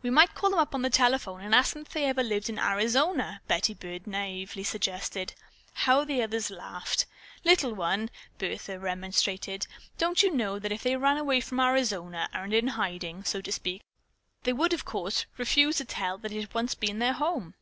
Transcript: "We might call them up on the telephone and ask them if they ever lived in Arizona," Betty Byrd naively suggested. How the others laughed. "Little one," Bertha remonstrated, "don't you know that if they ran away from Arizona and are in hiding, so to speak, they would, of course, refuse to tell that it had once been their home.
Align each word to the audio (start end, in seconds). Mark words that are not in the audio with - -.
"We 0.00 0.08
might 0.08 0.34
call 0.34 0.48
them 0.48 0.58
up 0.58 0.74
on 0.74 0.80
the 0.80 0.88
telephone 0.88 1.42
and 1.42 1.54
ask 1.54 1.74
them 1.74 1.82
if 1.82 1.90
they 1.90 2.06
ever 2.06 2.22
lived 2.22 2.48
in 2.48 2.58
Arizona," 2.58 3.42
Betty 3.46 3.74
Byrd 3.74 4.06
naively 4.06 4.64
suggested. 4.64 5.34
How 5.74 6.02
the 6.02 6.22
others 6.22 6.48
laughed. 6.50 7.04
"Little 7.44 7.74
one," 7.74 8.08
Bertha 8.38 8.78
remonstrated, 8.78 9.66
"don't 9.98 10.22
you 10.22 10.34
know 10.34 10.58
that 10.58 10.72
if 10.72 10.82
they 10.82 10.96
ran 10.96 11.18
away 11.18 11.42
from 11.42 11.60
Arizona 11.60 12.30
and 12.32 12.54
are 12.54 12.56
in 12.56 12.68
hiding, 12.68 13.22
so 13.24 13.42
to 13.42 13.52
speak, 13.52 13.82
they 14.44 14.54
would, 14.54 14.72
of 14.72 14.86
course, 14.86 15.26
refuse 15.36 15.76
to 15.76 15.84
tell 15.84 16.16
that 16.16 16.32
it 16.32 16.40
had 16.40 16.54
once 16.54 16.74
been 16.74 16.98
their 16.98 17.12
home. 17.12 17.52